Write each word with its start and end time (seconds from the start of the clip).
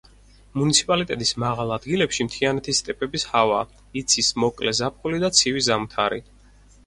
მუნიციპალიტეტის 0.59 1.33
მაღალ 1.43 1.73
ადგილებში 1.75 2.25
მთიანეთის 2.29 2.79
სტეპების 2.83 3.27
ჰავაა, 3.33 3.67
იცის 4.03 4.31
მოკლე 4.45 4.75
ზაფხული 4.79 5.23
და 5.25 5.31
ცივი 5.41 5.63
ზამთარი. 5.69 6.21